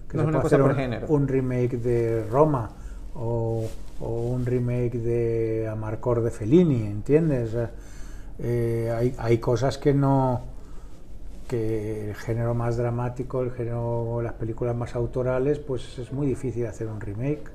que 0.08 0.16
no 0.16 0.25
se 0.25 0.30
pueda 0.30 0.46
hacer 0.46 0.62
un, 0.62 1.04
un, 1.08 1.28
remake 1.28 1.78
de 1.78 2.25
Roma 2.30 2.70
o, 3.14 3.66
o, 4.00 4.08
un 4.08 4.46
remake 4.46 4.99
de 4.99 5.68
Amarcor 5.68 6.23
de 6.23 6.30
Fellini, 6.30 6.87
¿entiendes? 6.87 7.50
Eh, 8.38 8.94
hay, 8.96 9.14
hay 9.18 9.38
cosas 9.38 9.78
que 9.78 9.94
no 9.94 10.56
que 11.47 12.11
el 12.11 12.15
género 12.15 12.55
más 12.55 12.76
dramático, 12.76 13.43
el 13.43 13.53
género, 13.53 14.21
las 14.23 14.35
películas 14.35 14.75
más 14.76 14.95
autorales, 14.95 15.59
pues 15.59 15.99
es 15.99 16.12
muy 16.12 16.26
difícil 16.26 16.67
hacer 16.67 16.88
un 16.88 17.00
remake. 17.00 17.50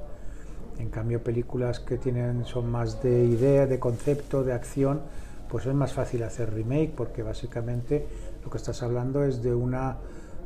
En 0.79 0.89
cambio, 0.89 1.23
películas 1.23 1.79
que 1.79 1.97
tienen 1.97 2.45
son 2.45 2.71
más 2.71 3.01
de 3.03 3.25
idea, 3.25 3.65
de 3.67 3.79
concepto, 3.79 4.43
de 4.43 4.53
acción, 4.53 5.01
pues 5.49 5.65
es 5.65 5.73
más 5.73 5.93
fácil 5.93 6.23
hacer 6.23 6.53
remake 6.53 6.93
porque 6.95 7.23
básicamente 7.23 8.07
lo 8.43 8.49
que 8.49 8.57
estás 8.57 8.81
hablando 8.83 9.23
es 9.23 9.43
de 9.43 9.53
una 9.53 9.97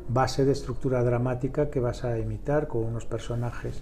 base 0.09 0.45
de 0.45 0.51
estructura 0.51 1.03
dramática 1.03 1.69
que 1.69 1.79
vas 1.79 2.03
a 2.03 2.17
imitar 2.17 2.67
con 2.67 2.83
unos 2.83 3.05
personajes. 3.05 3.81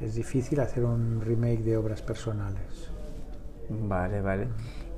Es 0.00 0.14
difícil 0.14 0.60
hacer 0.60 0.84
un 0.84 1.20
remake 1.20 1.62
de 1.62 1.76
obras 1.76 2.02
personales. 2.02 2.90
Vale, 3.70 4.20
vale. 4.20 4.48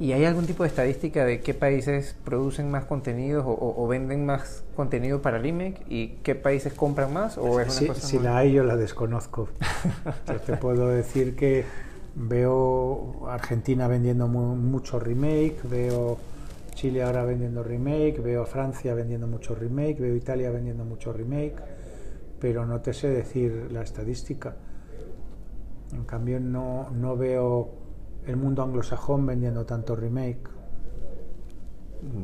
¿Y 0.00 0.12
hay 0.12 0.24
algún 0.24 0.46
tipo 0.46 0.62
de 0.62 0.70
estadística 0.70 1.24
de 1.24 1.40
qué 1.40 1.54
países 1.54 2.16
producen 2.24 2.70
más 2.70 2.86
contenidos 2.86 3.44
o, 3.46 3.86
venden 3.86 4.26
más 4.26 4.64
contenido 4.74 5.20
para 5.20 5.38
remake 5.38 5.82
y 5.88 6.08
qué 6.22 6.34
países 6.34 6.72
compran 6.72 7.12
más? 7.12 7.38
¿o 7.38 7.60
es 7.60 7.80
una 7.80 7.94
si 7.94 8.18
la 8.18 8.38
hay, 8.38 8.52
yo 8.52 8.64
la 8.64 8.76
desconozco. 8.76 9.48
yo 10.26 10.40
te 10.40 10.56
puedo 10.56 10.88
decir 10.88 11.36
que 11.36 11.64
veo 12.14 13.28
Argentina 13.28 13.86
vendiendo 13.86 14.26
mucho 14.26 14.98
remake, 14.98 15.56
veo 15.64 16.18
Chile 16.74 17.02
ahora 17.02 17.24
vendiendo 17.24 17.62
remake, 17.62 18.20
veo 18.20 18.46
Francia 18.46 18.94
vendiendo 18.94 19.26
mucho 19.26 19.54
remake, 19.54 20.00
veo 20.00 20.16
Italia 20.16 20.50
vendiendo 20.50 20.84
mucho 20.84 21.12
remake, 21.12 21.56
pero 22.40 22.66
no 22.66 22.80
te 22.80 22.94
sé 22.94 23.08
decir 23.08 23.68
la 23.70 23.82
estadística. 23.82 24.56
En 25.92 26.04
cambio, 26.04 26.40
no, 26.40 26.88
no 26.90 27.16
veo 27.16 27.81
el 28.26 28.36
mundo 28.36 28.62
anglosajón 28.62 29.26
vendiendo 29.26 29.64
tanto 29.64 29.96
remake. 29.96 30.48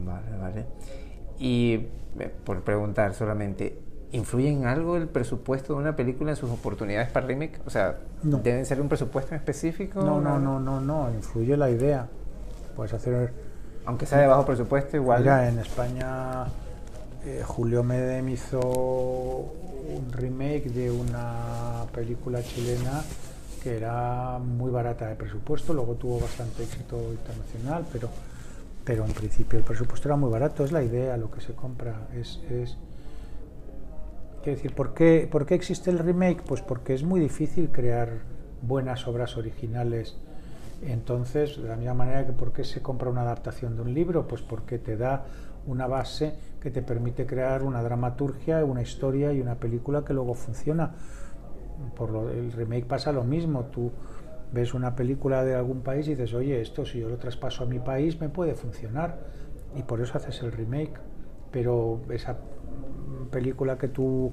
Vale, 0.04 0.36
vale. 0.40 0.66
Y 1.38 1.86
eh, 2.18 2.32
por 2.44 2.62
preguntar 2.62 3.14
solamente, 3.14 3.78
¿influye 4.12 4.50
en 4.50 4.66
algo 4.66 4.96
el 4.96 5.08
presupuesto 5.08 5.74
de 5.74 5.80
una 5.80 5.96
película 5.96 6.30
en 6.30 6.36
sus 6.36 6.50
oportunidades 6.50 7.10
para 7.10 7.26
remake? 7.26 7.60
O 7.66 7.70
sea, 7.70 7.98
¿deben 8.22 8.66
ser 8.66 8.80
un 8.80 8.88
presupuesto 8.88 9.34
específico? 9.34 10.02
No, 10.02 10.20
no, 10.20 10.38
no, 10.38 10.58
no, 10.58 10.80
no, 10.80 11.12
influye 11.14 11.56
la 11.56 11.70
idea. 11.70 12.08
Puedes 12.76 12.92
hacer... 12.92 13.32
Aunque 13.84 14.04
sea 14.04 14.18
de 14.18 14.26
bajo 14.26 14.44
presupuesto, 14.44 14.96
igual... 14.96 15.22
Mira, 15.22 15.48
en 15.48 15.58
España 15.60 16.44
eh, 17.24 17.42
Julio 17.44 17.82
Medem 17.82 18.28
hizo 18.28 18.60
un 18.60 20.12
remake 20.12 20.68
de 20.70 20.90
una 20.90 21.84
película 21.92 22.42
chilena 22.42 23.02
que 23.58 23.76
era 23.76 24.38
muy 24.38 24.70
barata 24.70 25.08
de 25.08 25.14
presupuesto, 25.14 25.72
luego 25.74 25.94
tuvo 25.94 26.20
bastante 26.20 26.62
éxito 26.62 26.96
internacional, 27.12 27.84
pero, 27.92 28.08
pero 28.84 29.04
en 29.04 29.12
principio 29.12 29.58
el 29.58 29.64
presupuesto 29.64 30.08
era 30.08 30.16
muy 30.16 30.30
barato, 30.30 30.64
es 30.64 30.72
la 30.72 30.82
idea, 30.82 31.16
lo 31.16 31.30
que 31.30 31.40
se 31.40 31.52
compra, 31.52 32.08
es... 32.14 32.40
es 32.50 32.76
Quiero 34.42 34.56
decir, 34.56 34.74
¿por 34.74 34.94
qué, 34.94 35.28
¿por 35.30 35.44
qué 35.44 35.56
existe 35.56 35.90
el 35.90 35.98
remake? 35.98 36.42
Pues 36.42 36.62
porque 36.62 36.94
es 36.94 37.02
muy 37.02 37.20
difícil 37.20 37.70
crear 37.70 38.20
buenas 38.62 39.06
obras 39.08 39.36
originales. 39.36 40.16
Entonces, 40.80 41.60
de 41.60 41.68
la 41.68 41.76
misma 41.76 41.94
manera 41.94 42.24
que 42.24 42.32
por 42.32 42.52
qué 42.52 42.62
se 42.64 42.80
compra 42.80 43.10
una 43.10 43.22
adaptación 43.22 43.74
de 43.74 43.82
un 43.82 43.92
libro, 43.92 44.28
pues 44.28 44.42
porque 44.42 44.78
te 44.78 44.96
da 44.96 45.24
una 45.66 45.86
base 45.86 46.34
que 46.60 46.70
te 46.70 46.82
permite 46.82 47.26
crear 47.26 47.62
una 47.62 47.82
dramaturgia, 47.82 48.64
una 48.64 48.80
historia 48.80 49.32
y 49.32 49.40
una 49.40 49.56
película 49.56 50.04
que 50.04 50.14
luego 50.14 50.34
funciona 50.34 50.94
por 51.96 52.10
lo, 52.10 52.30
el 52.30 52.52
remake 52.52 52.86
pasa 52.86 53.12
lo 53.12 53.24
mismo. 53.24 53.64
Tú 53.66 53.90
ves 54.52 54.74
una 54.74 54.96
película 54.96 55.44
de 55.44 55.54
algún 55.54 55.82
país 55.82 56.06
y 56.06 56.10
dices, 56.10 56.34
oye, 56.34 56.60
esto 56.60 56.84
si 56.84 57.00
yo 57.00 57.08
lo 57.08 57.16
traspaso 57.16 57.64
a 57.64 57.66
mi 57.66 57.78
país 57.78 58.20
me 58.20 58.28
puede 58.28 58.54
funcionar. 58.54 59.18
Y 59.76 59.82
por 59.82 60.00
eso 60.00 60.16
haces 60.16 60.42
el 60.42 60.52
remake. 60.52 60.94
Pero 61.50 62.00
esa 62.10 62.38
película 63.30 63.78
que 63.78 63.88
tú 63.88 64.32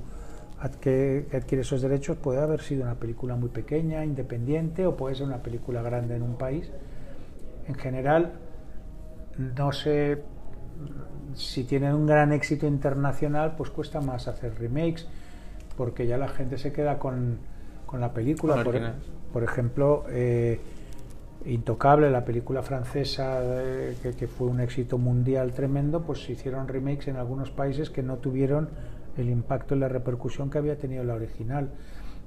que 0.81 1.27
adquieres 1.33 1.67
esos 1.67 1.81
derechos 1.81 2.17
puede 2.17 2.41
haber 2.41 2.61
sido 2.61 2.83
una 2.83 2.95
película 2.95 3.35
muy 3.35 3.49
pequeña, 3.49 4.03
independiente, 4.03 4.87
o 4.87 4.95
puede 4.95 5.15
ser 5.15 5.27
una 5.27 5.43
película 5.43 5.81
grande 5.81 6.15
en 6.15 6.23
un 6.23 6.37
país. 6.37 6.71
En 7.67 7.75
general, 7.75 8.33
no 9.37 9.71
sé 9.71 10.23
si 11.33 11.63
tienen 11.65 11.93
un 11.93 12.05
gran 12.05 12.31
éxito 12.31 12.67
internacional, 12.67 13.55
pues 13.55 13.69
cuesta 13.69 14.01
más 14.01 14.27
hacer 14.27 14.57
remakes 14.57 15.07
porque 15.77 16.07
ya 16.07 16.17
la 16.17 16.27
gente 16.27 16.57
se 16.57 16.71
queda 16.71 16.99
con, 16.99 17.39
con 17.85 17.99
la 18.01 18.13
película. 18.13 18.63
Por, 18.63 18.79
por, 19.31 19.43
ejemplo, 19.43 20.05
eh, 20.09 20.59
Intocable, 21.45 22.09
la 22.09 22.25
película 22.25 22.63
francesa 22.63 23.39
que, 24.01 24.13
que, 24.13 24.27
fue 24.27 24.47
un 24.47 24.61
éxito 24.61 24.97
mundial 24.97 25.53
tremendo, 25.53 26.01
pues 26.01 26.23
se 26.23 26.31
hicieron 26.31 26.67
remakes 26.67 27.07
en 27.07 27.17
algunos 27.17 27.51
países 27.51 27.91
que 27.91 28.01
no 28.01 28.17
tuvieron 28.17 28.69
el 29.15 29.29
impacto 29.29 29.75
y 29.75 29.79
la 29.79 29.87
repercusión 29.87 30.49
que 30.49 30.57
había 30.57 30.79
tenido 30.79 31.03
la 31.03 31.13
original. 31.13 31.69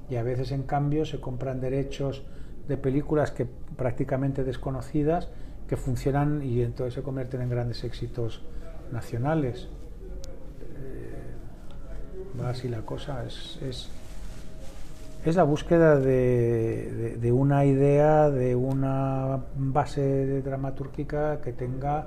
Y 0.09 0.17
a 0.17 0.23
veces, 0.23 0.53
en 0.53 0.63
cambio, 0.63 1.05
se 1.05 1.21
compran 1.21 1.61
derechos 1.61 2.23
de 2.69 2.77
películas 2.77 3.33
que 3.33 3.45
prácticamente 3.77 4.45
desconocidas 4.45 5.29
que 5.67 5.77
funcionan 5.77 6.45
y 6.45 6.63
entonces 6.63 6.95
se 6.95 7.03
convierten 7.03 7.43
en 7.43 7.51
grandes 7.51 7.83
éxitos 7.83 8.43
nacionales 8.93 9.69
va 12.41 12.51
así 12.51 12.69
la 12.69 12.83
cosa, 12.83 13.25
es, 13.27 13.59
es, 13.63 13.89
es 15.25 15.37
la 15.37 15.43
búsqueda 15.43 15.99
de, 15.99 17.17
de, 17.21 17.33
una 17.33 17.65
idea, 17.65 18.31
de 18.31 18.55
una 18.55 19.41
base 19.57 20.43
dramatúrgica 20.43 21.41
que 21.41 21.53
tenga 21.53 22.07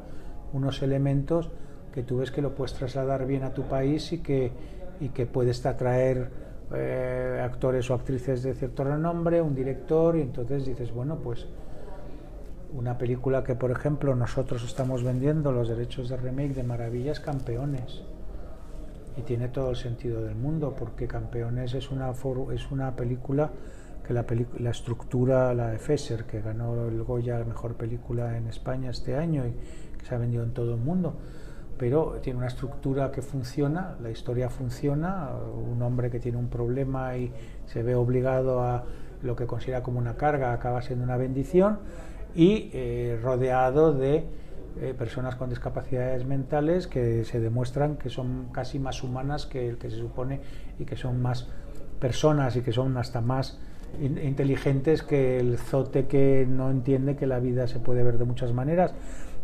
unos 0.54 0.82
elementos 0.82 1.50
que 1.94 2.04
tú 2.04 2.18
ves 2.18 2.32
que 2.32 2.42
lo 2.42 2.56
puedes 2.56 2.74
trasladar 2.74 3.26
bien 3.26 3.44
a 3.44 3.54
tu 3.54 3.64
país 3.64 4.14
y 4.14 4.20
que, 4.20 4.52
y 5.00 5.10
que 5.10 5.26
puedes 5.26 5.66
atraer 5.66 6.30
eh, 6.74 7.42
actores 7.44 7.90
o 7.90 7.94
actrices 7.94 8.44
de 8.44 8.54
cierto 8.54 8.84
renombre, 8.86 9.42
un 9.42 9.54
director, 9.54 10.16
y 10.16 10.22
entonces 10.22 10.66
dices, 10.66 10.94
bueno, 10.94 11.18
pues 11.18 11.48
una 12.74 12.98
película 12.98 13.44
que, 13.44 13.56
por 13.56 13.72
ejemplo, 13.72 14.16
nosotros 14.16 14.64
estamos 14.64 15.04
vendiendo 15.04 15.52
los 15.52 15.68
derechos 15.68 16.08
de 16.08 16.16
remake 16.16 16.54
de 16.54 16.64
Maravillas 16.64 17.20
Campeones 17.20 18.04
y 19.18 19.22
tiene 19.22 19.50
todo 19.50 19.72
el 19.72 19.76
sentido 19.76 20.22
del 20.24 20.36
mundo 20.36 20.76
porque 20.78 21.08
Campeones 21.08 21.74
es 21.74 21.92
una 21.92 22.12
es 22.54 22.72
una 22.72 22.96
película 22.96 23.52
que 24.06 24.14
la, 24.14 24.26
la 24.60 24.70
estructura 24.70 25.54
la 25.54 25.70
de 25.70 25.78
Fesser 25.78 26.26
que 26.26 26.42
ganó 26.42 26.88
el 26.88 27.04
Goya 27.04 27.40
la 27.40 27.46
mejor 27.46 27.76
película 27.76 28.38
en 28.38 28.48
España 28.48 28.90
este 28.90 29.16
año 29.16 29.46
y 29.46 29.52
que 29.98 30.06
se 30.06 30.16
ha 30.16 30.18
vendido 30.18 30.44
en 30.44 30.54
todo 30.54 30.74
el 30.74 30.80
mundo. 30.80 31.16
Pero 31.78 32.20
tiene 32.22 32.38
una 32.38 32.48
estructura 32.48 33.12
que 33.12 33.22
funciona 33.22 33.96
la 34.02 34.10
historia 34.10 34.50
funciona 34.50 35.30
un 35.34 35.82
hombre 35.82 36.10
que 36.10 36.20
tiene 36.20 36.38
un 36.38 36.48
problema 36.48 37.18
y 37.18 37.32
se 37.66 37.84
ve 37.84 37.96
obligado 37.96 38.62
a 38.62 38.84
lo 39.24 39.36
que 39.36 39.46
considera 39.46 39.84
como 39.84 40.00
una 40.00 40.16
carga 40.16 40.54
acaba 40.54 40.82
siendo 40.82 41.04
una 41.04 41.18
bendición 41.18 41.80
y 42.36 42.70
eh, 42.74 43.20
rodeado 43.22 43.94
de 43.94 44.26
eh, 44.80 44.94
personas 44.98 45.36
con 45.36 45.50
discapacidades 45.50 46.26
mentales 46.26 46.88
que 46.88 47.26
se 47.26 47.42
demuestran 47.42 47.98
que 47.98 48.10
son 48.10 48.48
casi 48.54 48.80
más 48.80 49.04
humanas 49.04 49.46
que 49.46 49.68
el 49.68 49.78
que 49.78 49.90
se 49.90 49.98
supone 49.98 50.40
y 50.80 50.86
que 50.86 50.96
son 50.96 51.22
más 51.22 51.50
personas 52.00 52.56
y 52.56 52.62
que 52.62 52.72
son 52.72 52.96
hasta 52.98 53.20
más 53.20 53.60
inteligentes 54.00 55.04
que 55.04 55.38
el 55.40 55.58
zote 55.58 56.08
que 56.08 56.48
no 56.50 56.72
entiende 56.72 57.18
que 57.18 57.28
la 57.28 57.40
vida 57.40 57.68
se 57.68 57.80
puede 57.80 58.02
ver 58.04 58.18
de 58.18 58.24
muchas 58.24 58.54
maneras 58.54 58.94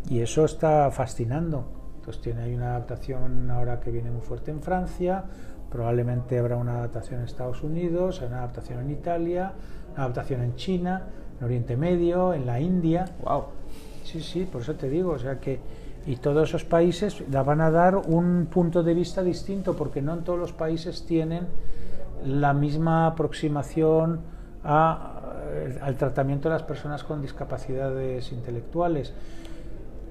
y 0.08 0.20
eso 0.20 0.46
está 0.46 0.90
fascinando. 0.90 1.68
Entonces 1.96 2.22
tiene 2.22 2.42
hay 2.42 2.54
una 2.54 2.70
adaptación 2.70 3.50
ahora 3.50 3.80
que 3.80 3.90
viene 3.90 4.10
muy 4.10 4.22
fuerte 4.22 4.50
en 4.50 4.62
Francia, 4.62 5.24
probablemente 5.70 6.38
habrá 6.38 6.56
una 6.56 6.78
adaptación 6.78 7.20
en 7.20 7.26
Estados 7.26 7.62
Unidos, 7.62 8.22
una 8.22 8.38
adaptación 8.38 8.80
en 8.80 8.90
Italia, 8.92 9.52
una 9.92 10.04
adaptación 10.04 10.42
en 10.42 10.56
China, 10.56 11.02
en 11.38 11.44
Oriente 11.44 11.76
Medio, 11.76 12.32
en 12.32 12.46
la 12.46 12.58
India. 12.60 13.04
Wow 13.22 13.57
Sí, 14.10 14.22
sí, 14.22 14.48
por 14.50 14.62
eso 14.62 14.74
te 14.74 14.88
digo, 14.88 15.10
o 15.10 15.18
sea 15.18 15.38
que 15.38 15.60
y 16.06 16.16
todos 16.16 16.48
esos 16.48 16.64
países 16.64 17.22
la 17.30 17.42
van 17.42 17.60
a 17.60 17.70
dar 17.70 17.94
un 17.94 18.48
punto 18.50 18.82
de 18.82 18.94
vista 18.94 19.22
distinto 19.22 19.76
porque 19.76 20.00
no 20.00 20.14
en 20.14 20.24
todos 20.24 20.38
los 20.38 20.54
países 20.54 21.04
tienen 21.04 21.46
la 22.24 22.54
misma 22.54 23.06
aproximación 23.06 24.20
a, 24.64 25.34
al 25.82 25.96
tratamiento 25.96 26.48
de 26.48 26.54
las 26.54 26.62
personas 26.62 27.04
con 27.04 27.20
discapacidades 27.20 28.32
intelectuales. 28.32 29.12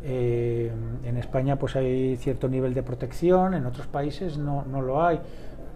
Eh, 0.04 0.72
en 1.04 1.18
España 1.18 1.58
pues 1.58 1.76
hay 1.76 2.18
cierto 2.18 2.48
nivel 2.48 2.76
de 2.76 2.84
protección, 2.84 3.56
en 3.56 3.66
otros 3.66 3.88
países 3.88 4.38
no, 4.38 4.64
no 4.72 4.84
lo 4.84 5.04
hay. 5.04 5.20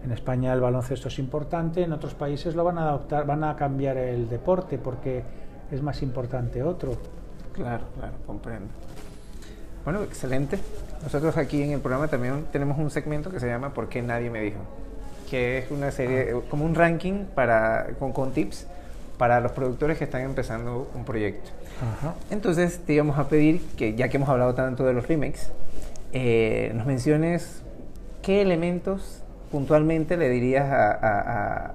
En 0.04 0.12
España 0.12 0.52
el 0.52 0.60
baloncesto 0.60 1.08
es 1.08 1.18
importante, 1.18 1.82
en 1.82 1.92
otros 1.92 2.14
países 2.14 2.54
lo 2.54 2.62
van 2.62 2.78
a 2.78 2.88
adoptar, 2.88 3.26
van 3.26 3.42
a 3.42 3.56
cambiar 3.56 3.96
el 3.96 4.28
deporte 4.28 4.78
porque 4.78 5.24
es 5.72 5.82
más 5.82 6.00
importante 6.02 6.62
otro. 6.62 7.21
Claro, 7.52 7.84
claro, 7.98 8.14
comprendo. 8.26 8.68
Bueno, 9.84 10.02
excelente. 10.02 10.58
Nosotros 11.02 11.36
aquí 11.36 11.62
en 11.62 11.72
el 11.72 11.80
programa 11.80 12.08
también 12.08 12.44
tenemos 12.52 12.78
un 12.78 12.90
segmento 12.90 13.30
que 13.30 13.40
se 13.40 13.48
llama 13.48 13.74
¿Por 13.74 13.88
qué 13.88 14.00
nadie 14.00 14.30
me 14.30 14.40
dijo? 14.40 14.60
Que 15.28 15.58
es 15.58 15.70
una 15.70 15.90
serie, 15.90 16.34
ah. 16.34 16.40
como 16.48 16.64
un 16.64 16.74
ranking 16.74 17.24
para, 17.34 17.88
con, 17.98 18.12
con 18.12 18.32
tips 18.32 18.66
para 19.18 19.40
los 19.40 19.52
productores 19.52 19.98
que 19.98 20.04
están 20.04 20.22
empezando 20.22 20.90
un 20.94 21.04
proyecto. 21.04 21.50
Entonces 22.30 22.80
te 22.84 22.94
íbamos 22.94 23.18
a 23.18 23.28
pedir 23.28 23.60
que, 23.76 23.94
ya 23.94 24.08
que 24.08 24.16
hemos 24.16 24.28
hablado 24.28 24.54
tanto 24.54 24.84
de 24.84 24.92
los 24.92 25.06
remakes, 25.06 25.50
eh, 26.12 26.72
nos 26.74 26.86
menciones 26.86 27.62
qué 28.22 28.42
elementos 28.42 29.22
puntualmente 29.52 30.16
le 30.16 30.30
dirías 30.30 30.66
a, 30.72 31.74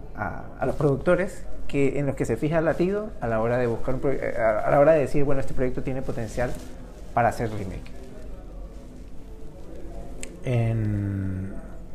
a, 0.60 0.66
los 0.66 0.76
productores 0.76 1.46
que, 1.68 2.00
en 2.00 2.08
los 2.08 2.16
que 2.16 2.26
se 2.26 2.36
fija 2.36 2.58
el 2.58 2.66
latido 2.66 3.12
a 3.22 3.28
la 3.28 3.40
hora 3.40 3.58
de 3.58 3.68
buscar 3.68 4.00
eh, 4.06 4.36
a 4.36 4.70
la 4.72 4.80
hora 4.80 4.94
de 4.94 5.02
decir, 5.02 5.24
bueno, 5.24 5.40
este 5.40 5.54
proyecto 5.54 5.84
tiene 5.84 6.02
potencial 6.02 6.50
para 7.14 7.30
hacer 7.30 7.52
remake. 7.52 7.92
En, 10.44 11.54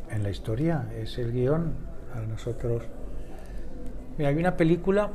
en 0.09 0.23
la 0.23 0.29
historia 0.29 0.85
es 0.97 1.17
el 1.17 1.33
guion 1.33 1.73
a 2.15 2.25
nosotros. 2.25 2.83
Hay 4.19 4.37
una 4.37 4.55
película 4.55 5.09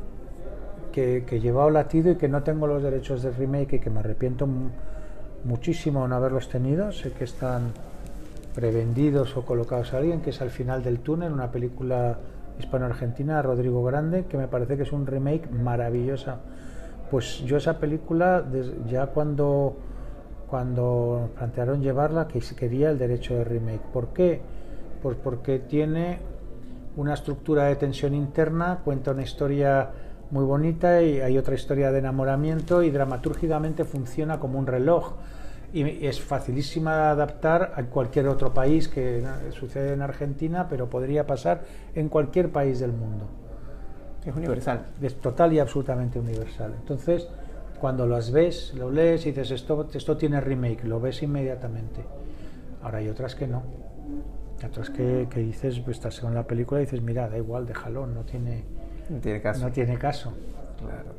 que, 0.91 1.23
que 1.25 1.39
llevado 1.39 1.71
latido 1.71 2.11
y 2.11 2.15
que 2.15 2.27
no 2.27 2.43
tengo 2.43 2.67
los 2.67 2.83
derechos 2.83 3.23
de 3.23 3.31
remake 3.31 3.73
y 3.73 3.79
que 3.79 3.89
me 3.89 4.01
arrepiento 4.01 4.47
muchísimo 5.45 6.07
no 6.07 6.15
haberlos 6.15 6.47
tenido. 6.49 6.91
Sé 6.91 7.11
que 7.11 7.23
están 7.23 7.71
prevendidos 8.59 9.37
o 9.37 9.45
colocados 9.45 9.93
a 9.93 9.99
alguien, 9.99 10.19
que 10.19 10.31
es 10.31 10.41
al 10.41 10.49
final 10.49 10.83
del 10.83 10.99
túnel, 10.99 11.31
una 11.31 11.49
película 11.49 12.19
hispano-argentina, 12.59 13.41
Rodrigo 13.41 13.81
Grande, 13.85 14.25
que 14.25 14.37
me 14.37 14.49
parece 14.49 14.75
que 14.75 14.83
es 14.83 14.91
un 14.91 15.07
remake 15.07 15.49
maravillosa. 15.49 16.39
Pues 17.09 17.39
yo 17.45 17.55
esa 17.55 17.79
película, 17.79 18.43
ya 18.85 19.07
cuando, 19.07 19.77
cuando 20.49 21.29
plantearon 21.37 21.81
llevarla, 21.81 22.27
que 22.27 22.41
quería 22.53 22.89
el 22.89 22.99
derecho 22.99 23.35
de 23.35 23.45
remake. 23.45 23.81
¿Por 23.93 24.09
qué? 24.09 24.41
Pues 25.01 25.15
porque 25.23 25.59
tiene 25.59 26.19
una 26.97 27.13
estructura 27.13 27.63
de 27.63 27.77
tensión 27.77 28.13
interna, 28.13 28.81
cuenta 28.83 29.11
una 29.11 29.21
historia 29.21 29.89
muy 30.31 30.43
bonita 30.43 31.01
y 31.01 31.21
hay 31.21 31.37
otra 31.37 31.55
historia 31.55 31.93
de 31.93 31.99
enamoramiento 31.99 32.83
y 32.83 32.91
dramatúrgicamente 32.91 33.85
funciona 33.85 34.37
como 34.37 34.59
un 34.59 34.67
reloj 34.67 35.13
y 35.73 36.05
es 36.05 36.19
facilísima 36.19 36.95
de 36.95 37.03
adaptar 37.03 37.73
a 37.75 37.83
cualquier 37.83 38.27
otro 38.27 38.53
país 38.53 38.87
que 38.87 39.23
sucede 39.51 39.93
en 39.93 40.01
Argentina, 40.01 40.67
pero 40.69 40.89
podría 40.89 41.27
pasar 41.27 41.61
en 41.95 42.09
cualquier 42.09 42.49
país 42.49 42.79
del 42.79 42.91
mundo. 42.91 43.25
Es 44.25 44.35
universal. 44.35 44.85
Es 45.01 45.15
total 45.15 45.53
y 45.53 45.59
absolutamente 45.59 46.19
universal. 46.19 46.73
Entonces, 46.79 47.27
cuando 47.79 48.05
las 48.07 48.31
ves, 48.31 48.73
lo 48.73 48.91
lees 48.91 49.25
y 49.25 49.31
dices, 49.31 49.51
esto, 49.51 49.87
esto 49.93 50.17
tiene 50.17 50.41
remake, 50.41 50.83
lo 50.83 50.99
ves 50.99 51.23
inmediatamente. 51.23 52.01
Ahora 52.81 52.97
hay 52.97 53.09
otras 53.09 53.35
que 53.35 53.47
no. 53.47 53.63
Hay 54.61 54.67
otras 54.67 54.89
que, 54.89 55.27
que 55.29 55.39
dices, 55.39 55.79
pues 55.79 55.97
estás 55.97 56.21
en 56.23 56.33
la 56.33 56.43
película 56.43 56.81
y 56.81 56.85
dices, 56.85 57.01
mira, 57.01 57.29
da 57.29 57.37
igual, 57.37 57.65
déjalo, 57.65 58.07
no 58.07 58.23
tiene 58.23 58.63
no 59.09 59.19
tiene 59.19 59.41
caso. 59.41 59.65
No 59.65 59.71
tiene 59.71 59.97
caso. 59.97 60.33
Claro, 60.77 61.13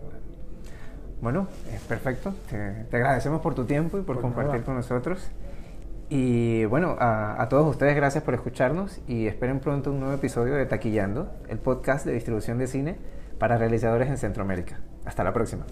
Bueno, 1.20 1.48
es 1.72 1.80
perfecto. 1.82 2.34
Te, 2.48 2.96
agradecemos 2.96 3.40
por 3.40 3.54
tu 3.54 3.64
tiempo 3.64 3.98
y 3.98 4.02
por 4.02 4.20
compartir 4.20 4.62
con 4.62 4.74
nosotros. 4.74 5.30
Y 6.08 6.64
bueno, 6.64 6.96
a, 6.98 7.40
a, 7.40 7.48
todos 7.48 7.68
ustedes 7.70 7.94
gracias 7.94 8.24
por 8.24 8.34
escucharnos 8.34 9.00
y 9.06 9.26
esperen 9.26 9.60
pronto 9.60 9.92
un 9.92 10.00
nuevo 10.00 10.14
episodio 10.14 10.54
de 10.54 10.66
Taquillando, 10.66 11.30
el 11.48 11.58
podcast 11.58 12.04
de 12.04 12.12
distribución 12.12 12.58
de 12.58 12.66
cine 12.66 12.96
para 13.38 13.58
realizadores 13.58 14.08
en 14.08 14.18
Centroamérica. 14.18 14.80
Hasta 15.04 15.22
la 15.22 15.32
próxima. 15.32 15.64